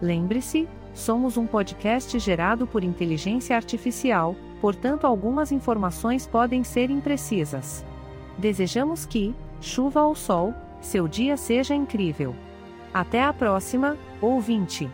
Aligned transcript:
Lembre-se, 0.00 0.68
somos 0.94 1.36
um 1.36 1.44
podcast 1.44 2.16
gerado 2.20 2.68
por 2.68 2.84
inteligência 2.84 3.56
artificial, 3.56 4.36
portanto 4.60 5.08
algumas 5.08 5.50
informações 5.50 6.24
podem 6.24 6.62
ser 6.62 6.88
imprecisas. 6.88 7.84
Desejamos 8.36 9.06
que, 9.06 9.34
chuva 9.60 10.02
ou 10.02 10.14
sol, 10.14 10.54
seu 10.80 11.08
dia 11.08 11.36
seja 11.36 11.74
incrível. 11.74 12.34
Até 12.92 13.22
a 13.22 13.32
próxima, 13.32 13.96
ouvinte! 14.20 14.90